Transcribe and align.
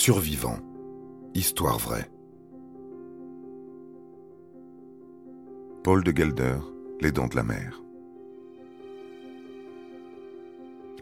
Survivant. 0.00 0.56
Histoire 1.34 1.78
vraie. 1.78 2.10
Paul 5.84 6.02
de 6.02 6.16
Gelder, 6.16 6.56
Les 7.02 7.12
Dents 7.12 7.26
de 7.26 7.36
la 7.36 7.42
Mer. 7.42 7.82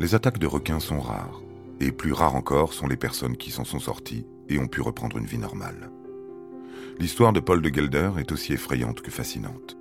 Les 0.00 0.16
attaques 0.16 0.40
de 0.40 0.48
requins 0.48 0.80
sont 0.80 0.98
rares, 0.98 1.40
et 1.78 1.92
plus 1.92 2.12
rares 2.12 2.34
encore 2.34 2.72
sont 2.72 2.88
les 2.88 2.96
personnes 2.96 3.36
qui 3.36 3.52
s'en 3.52 3.62
sont 3.62 3.78
sorties 3.78 4.26
et 4.48 4.58
ont 4.58 4.66
pu 4.66 4.80
reprendre 4.80 5.16
une 5.16 5.26
vie 5.26 5.38
normale. 5.38 5.92
L'histoire 6.98 7.32
de 7.32 7.38
Paul 7.38 7.62
de 7.62 7.72
Gelder 7.72 8.10
est 8.18 8.32
aussi 8.32 8.52
effrayante 8.52 9.00
que 9.00 9.12
fascinante. 9.12 9.76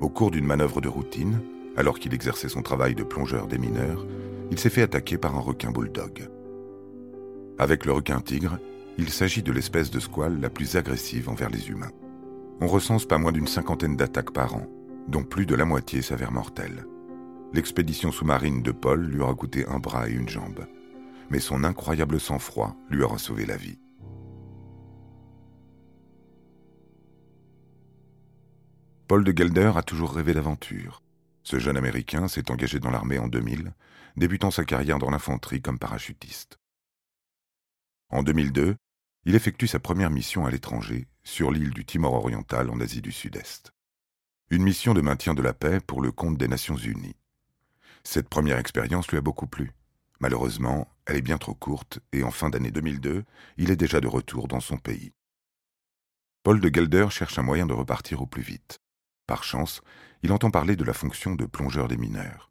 Au 0.00 0.08
cours 0.08 0.30
d'une 0.30 0.46
manœuvre 0.46 0.80
de 0.80 0.88
routine, 0.88 1.42
alors 1.76 1.98
qu'il 1.98 2.14
exerçait 2.14 2.48
son 2.48 2.62
travail 2.62 2.94
de 2.94 3.04
plongeur 3.04 3.48
des 3.48 3.58
mineurs, 3.58 4.06
il 4.50 4.58
s'est 4.58 4.70
fait 4.70 4.80
attaquer 4.80 5.18
par 5.18 5.36
un 5.36 5.40
requin 5.40 5.72
bulldog. 5.72 6.30
Avec 7.60 7.84
le 7.84 7.92
requin 7.92 8.22
tigre, 8.22 8.58
il 8.96 9.10
s'agit 9.10 9.42
de 9.42 9.52
l'espèce 9.52 9.90
de 9.90 10.00
squale 10.00 10.40
la 10.40 10.48
plus 10.48 10.76
agressive 10.76 11.28
envers 11.28 11.50
les 11.50 11.68
humains. 11.68 11.92
On 12.62 12.66
recense 12.66 13.04
pas 13.04 13.18
moins 13.18 13.32
d'une 13.32 13.46
cinquantaine 13.46 13.96
d'attaques 13.96 14.32
par 14.32 14.54
an, 14.54 14.66
dont 15.08 15.24
plus 15.24 15.44
de 15.44 15.54
la 15.54 15.66
moitié 15.66 16.00
s'avèrent 16.00 16.32
mortelles. 16.32 16.86
L'expédition 17.52 18.12
sous-marine 18.12 18.62
de 18.62 18.72
Paul 18.72 19.04
lui 19.04 19.20
aura 19.20 19.34
coûté 19.34 19.66
un 19.66 19.78
bras 19.78 20.08
et 20.08 20.14
une 20.14 20.30
jambe, 20.30 20.66
mais 21.28 21.38
son 21.38 21.62
incroyable 21.62 22.18
sang-froid 22.18 22.74
lui 22.88 23.02
aura 23.02 23.18
sauvé 23.18 23.44
la 23.44 23.58
vie. 23.58 23.78
Paul 29.06 29.22
de 29.22 29.36
Gelder 29.36 29.72
a 29.76 29.82
toujours 29.82 30.14
rêvé 30.14 30.32
d'aventure. 30.32 31.02
Ce 31.42 31.58
jeune 31.58 31.76
Américain 31.76 32.26
s'est 32.26 32.50
engagé 32.50 32.80
dans 32.80 32.90
l'armée 32.90 33.18
en 33.18 33.28
2000, 33.28 33.74
débutant 34.16 34.50
sa 34.50 34.64
carrière 34.64 34.98
dans 34.98 35.10
l'infanterie 35.10 35.60
comme 35.60 35.78
parachutiste. 35.78 36.59
En 38.12 38.24
2002, 38.24 38.74
il 39.24 39.36
effectue 39.36 39.68
sa 39.68 39.78
première 39.78 40.10
mission 40.10 40.44
à 40.44 40.50
l'étranger, 40.50 41.06
sur 41.22 41.52
l'île 41.52 41.70
du 41.70 41.84
Timor 41.84 42.14
oriental 42.14 42.68
en 42.68 42.80
Asie 42.80 43.02
du 43.02 43.12
Sud-Est. 43.12 43.72
Une 44.50 44.64
mission 44.64 44.94
de 44.94 45.00
maintien 45.00 45.32
de 45.32 45.42
la 45.42 45.52
paix 45.52 45.78
pour 45.78 46.02
le 46.02 46.10
compte 46.10 46.36
des 46.36 46.48
Nations 46.48 46.76
Unies. 46.76 47.14
Cette 48.02 48.28
première 48.28 48.58
expérience 48.58 49.06
lui 49.08 49.18
a 49.18 49.20
beaucoup 49.20 49.46
plu. 49.46 49.70
Malheureusement, 50.18 50.88
elle 51.06 51.18
est 51.18 51.22
bien 51.22 51.38
trop 51.38 51.54
courte 51.54 52.00
et 52.12 52.24
en 52.24 52.32
fin 52.32 52.50
d'année 52.50 52.72
2002, 52.72 53.24
il 53.58 53.70
est 53.70 53.76
déjà 53.76 54.00
de 54.00 54.08
retour 54.08 54.48
dans 54.48 54.58
son 54.58 54.76
pays. 54.76 55.12
Paul 56.42 56.58
de 56.58 56.74
Gelder 56.74 57.06
cherche 57.10 57.38
un 57.38 57.42
moyen 57.42 57.66
de 57.66 57.74
repartir 57.74 58.22
au 58.22 58.26
plus 58.26 58.42
vite. 58.42 58.80
Par 59.28 59.44
chance, 59.44 59.82
il 60.24 60.32
entend 60.32 60.50
parler 60.50 60.74
de 60.74 60.84
la 60.84 60.94
fonction 60.94 61.36
de 61.36 61.46
plongeur 61.46 61.86
des 61.86 61.96
mineurs. 61.96 62.50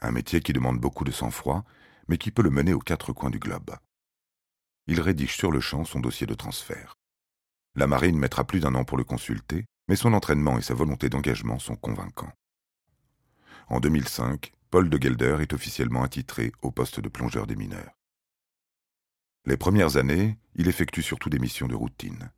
Un 0.00 0.10
métier 0.10 0.40
qui 0.40 0.52
demande 0.52 0.80
beaucoup 0.80 1.04
de 1.04 1.12
sang-froid, 1.12 1.64
mais 2.08 2.18
qui 2.18 2.32
peut 2.32 2.42
le 2.42 2.50
mener 2.50 2.74
aux 2.74 2.80
quatre 2.80 3.12
coins 3.12 3.30
du 3.30 3.38
globe 3.38 3.76
il 4.88 5.02
rédige 5.02 5.36
sur 5.36 5.52
le 5.52 5.60
champ 5.60 5.84
son 5.84 6.00
dossier 6.00 6.26
de 6.26 6.34
transfert. 6.34 6.94
La 7.76 7.86
marine 7.86 8.18
mettra 8.18 8.44
plus 8.44 8.60
d'un 8.60 8.74
an 8.74 8.84
pour 8.84 8.96
le 8.96 9.04
consulter, 9.04 9.66
mais 9.86 9.96
son 9.96 10.14
entraînement 10.14 10.58
et 10.58 10.62
sa 10.62 10.74
volonté 10.74 11.10
d'engagement 11.10 11.58
sont 11.58 11.76
convaincants. 11.76 12.32
En 13.68 13.80
2005, 13.80 14.50
Paul 14.70 14.88
de 14.88 15.00
Gelder 15.00 15.36
est 15.40 15.52
officiellement 15.52 16.02
attitré 16.02 16.52
au 16.62 16.70
poste 16.70 17.00
de 17.00 17.08
plongeur 17.10 17.46
des 17.46 17.54
mineurs. 17.54 17.92
Les 19.44 19.58
premières 19.58 19.98
années, 19.98 20.38
il 20.54 20.68
effectue 20.68 21.02
surtout 21.02 21.28
des 21.28 21.38
missions 21.38 21.68
de 21.68 21.74
routine. 21.74 22.30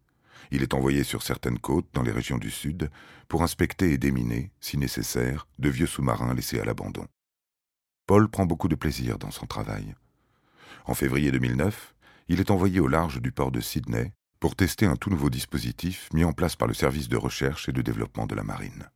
Il 0.51 0.63
est 0.63 0.75
envoyé 0.75 1.05
sur 1.05 1.23
certaines 1.23 1.59
côtes 1.59 1.89
dans 1.93 2.03
les 2.03 2.13
régions 2.13 2.39
du 2.39 2.51
Sud 2.51 2.91
pour 3.29 3.45
inspecter 3.45 3.93
et 3.93 3.99
déminer, 3.99 4.51
si 4.61 4.77
nécessaire, 4.77 5.47
de 5.61 5.69
vieux 5.69 5.87
sous-marins 5.87 6.35
laissés 6.35 6.61
à 6.61 6.65
l'abandon. 6.65 7.07
Paul 8.07 8.29
prend 8.29 8.47
beaucoup 8.47 8.69
de 8.69 8.75
plaisir 8.75 9.19
dans 9.19 9.31
son 9.31 9.47
travail. 9.47 9.95
En 10.87 10.95
février 10.95 11.31
2009, 11.31 11.95
il 12.31 12.39
est 12.39 12.53
envoyé 12.53 12.79
au 12.79 12.87
large 12.87 13.21
du 13.21 13.33
port 13.33 13.51
de 13.51 13.61
Sydney 13.61 14.15
pour 14.39 14.55
tester 14.55 14.87
un 14.87 14.95
tout 14.95 15.11
nouveau 15.11 15.31
dispositif 15.31 16.09
mis 16.13 16.23
en 16.23 16.33
place 16.33 16.55
par 16.55 16.69
le 16.69 16.75
service 16.75 17.09
de 17.09 17.17
recherche 17.17 17.69
et 17.69 17.73
de 17.73 17.83
développement 17.83 18.29
de 18.29 18.37
la 18.37 18.45
marine. 18.45 18.89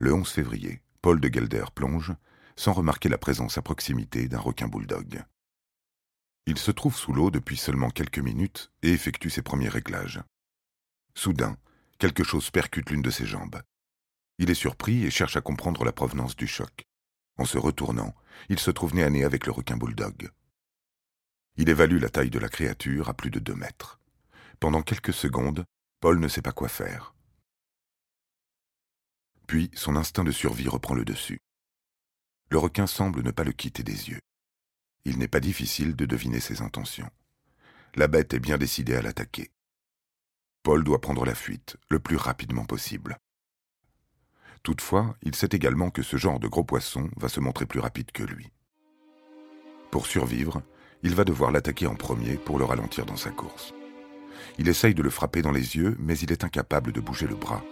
Le 0.00 0.12
11 0.12 0.28
février, 0.28 0.82
Paul 1.02 1.20
de 1.20 1.32
Gelder 1.32 1.66
plonge, 1.72 2.12
sans 2.56 2.72
remarquer 2.72 3.08
la 3.08 3.16
présence 3.16 3.58
à 3.58 3.62
proximité 3.62 4.26
d'un 4.26 4.40
requin 4.40 4.66
bulldog. 4.66 5.22
Il 6.46 6.58
se 6.58 6.72
trouve 6.72 6.96
sous 6.96 7.12
l'eau 7.12 7.30
depuis 7.30 7.56
seulement 7.56 7.90
quelques 7.90 8.18
minutes 8.18 8.72
et 8.82 8.90
effectue 8.90 9.30
ses 9.30 9.42
premiers 9.42 9.68
réglages. 9.68 10.20
Soudain, 11.14 11.56
quelque 11.98 12.24
chose 12.24 12.50
percute 12.50 12.90
l'une 12.90 13.02
de 13.02 13.10
ses 13.10 13.24
jambes. 13.24 13.62
Il 14.38 14.50
est 14.50 14.54
surpris 14.54 15.04
et 15.04 15.12
cherche 15.12 15.36
à 15.36 15.42
comprendre 15.42 15.84
la 15.84 15.92
provenance 15.92 16.34
du 16.34 16.48
choc. 16.48 16.88
En 17.38 17.44
se 17.44 17.56
retournant, 17.56 18.16
il 18.48 18.58
se 18.58 18.72
trouve 18.72 18.96
nez 18.96 19.04
à 19.04 19.10
nez 19.10 19.22
avec 19.22 19.46
le 19.46 19.52
requin 19.52 19.76
bulldog. 19.76 20.32
Il 21.60 21.68
évalue 21.68 22.00
la 22.00 22.08
taille 22.08 22.30
de 22.30 22.38
la 22.38 22.48
créature 22.48 23.10
à 23.10 23.12
plus 23.12 23.28
de 23.28 23.38
deux 23.38 23.54
mètres. 23.54 24.00
Pendant 24.60 24.80
quelques 24.80 25.12
secondes, 25.12 25.66
Paul 26.00 26.18
ne 26.18 26.26
sait 26.26 26.40
pas 26.40 26.52
quoi 26.52 26.70
faire. 26.70 27.14
Puis 29.46 29.70
son 29.74 29.94
instinct 29.94 30.24
de 30.24 30.30
survie 30.32 30.70
reprend 30.70 30.94
le 30.94 31.04
dessus. 31.04 31.38
Le 32.48 32.56
requin 32.56 32.86
semble 32.86 33.22
ne 33.22 33.30
pas 33.30 33.44
le 33.44 33.52
quitter 33.52 33.82
des 33.82 34.08
yeux. 34.08 34.20
Il 35.04 35.18
n'est 35.18 35.28
pas 35.28 35.40
difficile 35.40 35.94
de 35.96 36.06
deviner 36.06 36.40
ses 36.40 36.62
intentions. 36.62 37.10
La 37.94 38.08
bête 38.08 38.32
est 38.32 38.40
bien 38.40 38.56
décidée 38.56 38.94
à 38.94 39.02
l'attaquer. 39.02 39.50
Paul 40.62 40.82
doit 40.82 41.02
prendre 41.02 41.26
la 41.26 41.34
fuite 41.34 41.76
le 41.90 42.00
plus 42.00 42.16
rapidement 42.16 42.64
possible. 42.64 43.18
Toutefois, 44.62 45.14
il 45.20 45.34
sait 45.34 45.50
également 45.52 45.90
que 45.90 46.02
ce 46.02 46.16
genre 46.16 46.40
de 46.40 46.48
gros 46.48 46.64
poisson 46.64 47.10
va 47.18 47.28
se 47.28 47.40
montrer 47.40 47.66
plus 47.66 47.80
rapide 47.80 48.12
que 48.12 48.22
lui. 48.22 48.50
Pour 49.90 50.06
survivre, 50.06 50.62
il 51.02 51.14
va 51.14 51.24
devoir 51.24 51.50
l'attaquer 51.50 51.86
en 51.86 51.94
premier 51.94 52.34
pour 52.34 52.58
le 52.58 52.64
ralentir 52.64 53.06
dans 53.06 53.16
sa 53.16 53.30
course. 53.30 53.72
Il 54.58 54.68
essaye 54.68 54.94
de 54.94 55.02
le 55.02 55.10
frapper 55.10 55.42
dans 55.42 55.52
les 55.52 55.76
yeux, 55.76 55.96
mais 55.98 56.18
il 56.18 56.32
est 56.32 56.44
incapable 56.44 56.92
de 56.92 57.00
bouger 57.00 57.26
le 57.26 57.34
bras. 57.34 57.62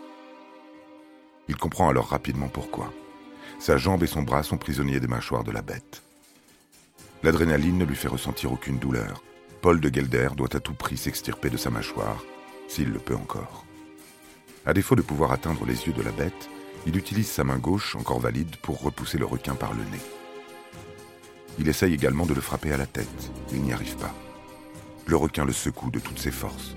Il 1.49 1.57
comprend 1.57 1.89
alors 1.89 2.09
rapidement 2.09 2.49
pourquoi. 2.49 2.93
Sa 3.59 3.77
jambe 3.77 4.03
et 4.03 4.07
son 4.07 4.23
bras 4.23 4.43
sont 4.43 4.57
prisonniers 4.57 5.01
des 5.01 5.09
mâchoires 5.09 5.45
de 5.45 5.51
la 5.51 5.63
bête. 5.63 6.03
L'adrénaline 7.23 7.79
ne 7.79 7.85
lui 7.85 7.97
fait 7.97 8.09
ressentir 8.09 8.53
aucune 8.53 8.79
douleur. 8.79 9.23
Paul 9.61 9.81
de 9.81 9.93
Gelder 9.93 10.29
doit 10.37 10.55
à 10.55 10.61
tout 10.61 10.75
prix 10.75 10.97
s'extirper 10.97 11.51
de 11.51 11.57
sa 11.57 11.71
mâchoire, 11.71 12.23
s'il 12.69 12.91
le 12.91 13.01
peut 13.01 13.17
encore. 13.17 13.65
À 14.65 14.73
défaut 14.73 14.95
de 14.95 15.03
pouvoir 15.03 15.33
atteindre 15.33 15.67
les 15.67 15.87
yeux 15.87 15.93
de 15.93 16.03
la 16.03 16.13
bête, 16.13 16.49
il 16.87 16.97
utilise 16.97 17.29
sa 17.29 17.43
main 17.43 17.59
gauche, 17.59 17.97
encore 17.97 18.21
valide, 18.21 18.57
pour 18.63 18.81
repousser 18.81 19.19
le 19.19 19.27
requin 19.27 19.55
par 19.55 19.75
le 19.75 19.83
nez. 19.85 20.18
Il 21.59 21.69
essaye 21.69 21.93
également 21.93 22.27
de 22.27 22.35
le 22.35 22.41
frapper 22.41 22.73
à 22.73 22.77
la 22.77 22.87
tête. 22.87 23.31
Il 23.53 23.63
n'y 23.63 23.73
arrive 23.73 23.97
pas. 23.97 24.15
Le 25.07 25.17
requin 25.17 25.45
le 25.45 25.53
secoue 25.53 25.91
de 25.91 25.99
toutes 25.99 26.19
ses 26.19 26.31
forces. 26.31 26.77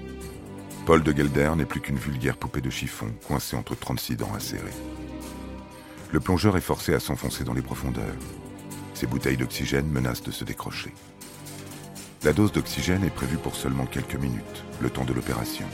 Paul 0.86 1.04
de 1.04 1.12
Gelder 1.12 1.52
n'est 1.56 1.66
plus 1.66 1.82
qu'une 1.82 1.98
vulgaire 1.98 2.38
poupée 2.38 2.62
de 2.62 2.70
chiffon 2.72 3.12
coincée 3.28 3.56
entre 3.56 3.76
36 3.76 4.16
dents 4.16 4.34
acérées. 4.34 4.74
Le 6.12 6.20
plongeur 6.20 6.58
est 6.58 6.62
forcé 6.62 6.94
à 6.94 7.00
s'enfoncer 7.00 7.44
dans 7.44 7.54
les 7.54 7.62
profondeurs. 7.62 8.16
Ses 8.96 9.06
bouteilles 9.06 9.38
d'oxygène 9.38 9.88
menacent 9.88 10.24
de 10.24 10.32
se 10.32 10.44
décrocher. 10.44 10.94
La 12.24 12.34
dose 12.34 12.52
d'oxygène 12.52 13.04
est 13.04 13.14
prévue 13.14 13.38
pour 13.38 13.56
seulement 13.56 13.86
quelques 13.86 14.16
minutes, 14.16 14.64
le 14.82 14.90
temps 14.90 15.06
de 15.06 15.14
l'opération. 15.14 15.68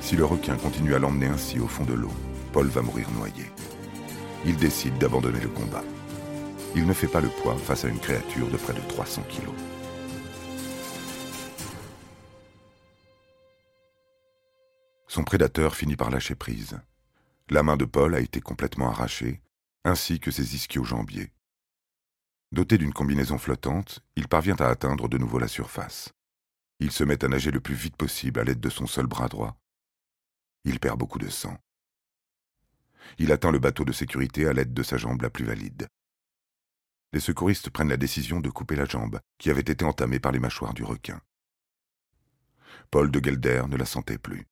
Si 0.00 0.16
le 0.16 0.24
requin 0.24 0.56
continue 0.56 0.94
à 0.94 0.98
l'emmener 0.98 1.26
ainsi 1.26 1.60
au 1.60 1.68
fond 1.68 1.84
de 1.84 1.94
l'eau, 1.94 2.12
Paul 2.52 2.66
va 2.66 2.82
mourir 2.82 3.08
noyé. 3.16 3.50
Il 4.44 4.56
décide 4.56 4.98
d'abandonner 4.98 5.40
le 5.40 5.48
combat 5.48 5.84
il 6.74 6.86
ne 6.86 6.92
fait 6.92 7.08
pas 7.08 7.20
le 7.20 7.28
poids 7.28 7.56
face 7.56 7.84
à 7.84 7.88
une 7.88 7.98
créature 7.98 8.48
de 8.50 8.56
près 8.56 8.74
de 8.74 8.80
300 8.88 9.22
kilos. 9.22 9.54
Son 15.06 15.24
prédateur 15.24 15.74
finit 15.74 15.96
par 15.96 16.10
lâcher 16.10 16.34
prise. 16.34 16.78
La 17.48 17.62
main 17.62 17.76
de 17.76 17.86
Paul 17.86 18.14
a 18.14 18.20
été 18.20 18.40
complètement 18.40 18.90
arrachée, 18.90 19.40
ainsi 19.84 20.20
que 20.20 20.30
ses 20.30 20.54
ischio-jambiers. 20.54 21.32
Doté 22.52 22.78
d'une 22.78 22.92
combinaison 22.92 23.38
flottante, 23.38 24.00
il 24.16 24.28
parvient 24.28 24.56
à 24.56 24.66
atteindre 24.66 25.08
de 25.08 25.18
nouveau 25.18 25.38
la 25.38 25.48
surface. 25.48 26.12
Il 26.80 26.92
se 26.92 27.04
met 27.04 27.24
à 27.24 27.28
nager 27.28 27.50
le 27.50 27.60
plus 27.60 27.74
vite 27.74 27.96
possible 27.96 28.38
à 28.38 28.44
l'aide 28.44 28.60
de 28.60 28.70
son 28.70 28.86
seul 28.86 29.06
bras 29.06 29.28
droit. 29.28 29.58
Il 30.64 30.78
perd 30.78 30.98
beaucoup 30.98 31.18
de 31.18 31.28
sang. 31.28 31.56
Il 33.18 33.32
atteint 33.32 33.50
le 33.50 33.58
bateau 33.58 33.84
de 33.84 33.92
sécurité 33.92 34.46
à 34.46 34.52
l'aide 34.52 34.74
de 34.74 34.82
sa 34.82 34.98
jambe 34.98 35.22
la 35.22 35.30
plus 35.30 35.44
valide 35.44 35.88
les 37.12 37.20
secouristes 37.20 37.70
prennent 37.70 37.88
la 37.88 37.96
décision 37.96 38.40
de 38.40 38.50
couper 38.50 38.76
la 38.76 38.84
jambe, 38.84 39.20
qui 39.38 39.50
avait 39.50 39.60
été 39.60 39.84
entamée 39.84 40.20
par 40.20 40.32
les 40.32 40.38
mâchoires 40.38 40.74
du 40.74 40.84
requin. 40.84 41.20
Paul 42.90 43.10
de 43.10 43.22
Gelder 43.22 43.64
ne 43.68 43.76
la 43.76 43.86
sentait 43.86 44.18
plus. 44.18 44.46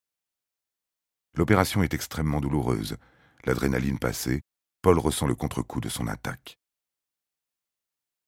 L'opération 1.34 1.82
est 1.82 1.94
extrêmement 1.94 2.40
douloureuse. 2.40 2.96
L'adrénaline 3.44 3.98
passée, 3.98 4.40
Paul 4.82 4.98
ressent 4.98 5.26
le 5.26 5.34
contre-coup 5.34 5.80
de 5.80 5.88
son 5.88 6.06
attaque. 6.06 6.58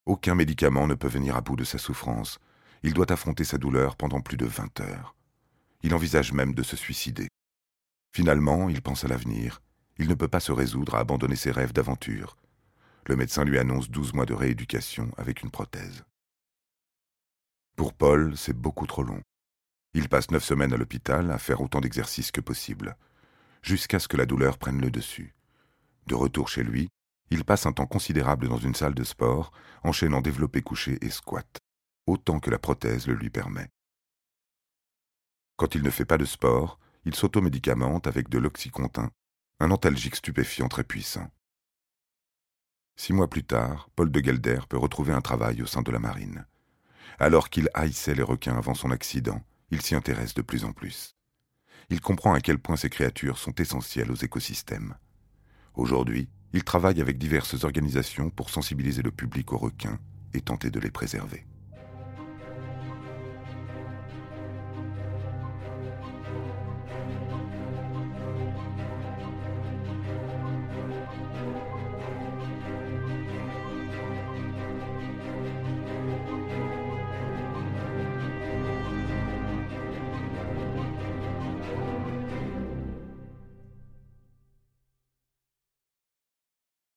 Aucun 0.04 0.34
médicament 0.34 0.86
ne 0.86 0.94
peut 0.94 1.08
venir 1.08 1.36
à 1.36 1.40
bout 1.40 1.56
de 1.56 1.64
sa 1.64 1.78
souffrance. 1.78 2.38
Il 2.82 2.94
doit 2.94 3.10
affronter 3.12 3.44
sa 3.44 3.58
douleur 3.58 3.96
pendant 3.96 4.20
plus 4.20 4.36
de 4.36 4.46
vingt 4.46 4.80
heures. 4.80 5.14
Il 5.82 5.94
envisage 5.94 6.32
même 6.32 6.54
de 6.54 6.62
se 6.62 6.76
suicider. 6.76 7.28
Finalement, 8.14 8.68
il 8.68 8.82
pense 8.82 9.04
à 9.04 9.08
l'avenir. 9.08 9.60
Il 9.98 10.08
ne 10.08 10.14
peut 10.14 10.28
pas 10.28 10.40
se 10.40 10.52
résoudre 10.52 10.94
à 10.94 11.00
abandonner 11.00 11.36
ses 11.36 11.50
rêves 11.50 11.72
d'aventure. 11.72 12.36
Le 13.08 13.16
médecin 13.16 13.42
lui 13.42 13.58
annonce 13.58 13.88
12 13.88 14.12
mois 14.12 14.26
de 14.26 14.34
rééducation 14.34 15.10
avec 15.16 15.42
une 15.42 15.50
prothèse. 15.50 16.04
Pour 17.74 17.94
Paul, 17.94 18.36
c'est 18.36 18.52
beaucoup 18.52 18.86
trop 18.86 19.02
long. 19.02 19.22
Il 19.94 20.10
passe 20.10 20.30
neuf 20.30 20.44
semaines 20.44 20.74
à 20.74 20.76
l'hôpital 20.76 21.30
à 21.30 21.38
faire 21.38 21.62
autant 21.62 21.80
d'exercices 21.80 22.30
que 22.30 22.42
possible, 22.42 22.98
jusqu'à 23.62 23.98
ce 23.98 24.08
que 24.08 24.18
la 24.18 24.26
douleur 24.26 24.58
prenne 24.58 24.82
le 24.82 24.90
dessus. 24.90 25.34
De 26.06 26.14
retour 26.14 26.50
chez 26.50 26.62
lui, 26.62 26.90
il 27.30 27.46
passe 27.46 27.64
un 27.64 27.72
temps 27.72 27.86
considérable 27.86 28.46
dans 28.46 28.58
une 28.58 28.74
salle 28.74 28.94
de 28.94 29.04
sport, 29.04 29.52
enchaînant 29.82 30.20
développé 30.20 30.60
couché 30.60 30.98
et 31.00 31.08
squat, 31.08 31.58
autant 32.06 32.40
que 32.40 32.50
la 32.50 32.58
prothèse 32.58 33.06
le 33.06 33.14
lui 33.14 33.30
permet. 33.30 33.70
Quand 35.56 35.74
il 35.74 35.82
ne 35.82 35.90
fait 35.90 36.04
pas 36.04 36.18
de 36.18 36.26
sport, 36.26 36.78
il 37.06 37.14
s'automédicamente 37.14 38.06
avec 38.06 38.28
de 38.28 38.36
l'oxycontin, 38.36 39.10
un 39.60 39.70
antalgique 39.70 40.16
stupéfiant 40.16 40.68
très 40.68 40.84
puissant. 40.84 41.30
Six 43.00 43.12
mois 43.12 43.30
plus 43.30 43.44
tard, 43.44 43.88
Paul 43.94 44.10
de 44.10 44.20
Gelder 44.20 44.58
peut 44.68 44.76
retrouver 44.76 45.12
un 45.12 45.20
travail 45.20 45.62
au 45.62 45.66
sein 45.66 45.82
de 45.82 45.92
la 45.92 46.00
marine. 46.00 46.44
Alors 47.20 47.48
qu'il 47.48 47.70
haïssait 47.72 48.16
les 48.16 48.24
requins 48.24 48.58
avant 48.58 48.74
son 48.74 48.90
accident, 48.90 49.40
il 49.70 49.80
s'y 49.80 49.94
intéresse 49.94 50.34
de 50.34 50.42
plus 50.42 50.64
en 50.64 50.72
plus. 50.72 51.14
Il 51.90 52.00
comprend 52.00 52.34
à 52.34 52.40
quel 52.40 52.58
point 52.58 52.76
ces 52.76 52.90
créatures 52.90 53.38
sont 53.38 53.54
essentielles 53.54 54.10
aux 54.10 54.16
écosystèmes. 54.16 54.96
Aujourd'hui, 55.74 56.28
il 56.52 56.64
travaille 56.64 57.00
avec 57.00 57.18
diverses 57.18 57.62
organisations 57.62 58.30
pour 58.30 58.50
sensibiliser 58.50 59.02
le 59.02 59.12
public 59.12 59.52
aux 59.52 59.58
requins 59.58 60.00
et 60.34 60.40
tenter 60.40 60.70
de 60.70 60.80
les 60.80 60.90
préserver. 60.90 61.46